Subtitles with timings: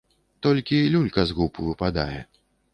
[0.45, 0.53] То
[0.95, 2.19] люлька з губ выпадае.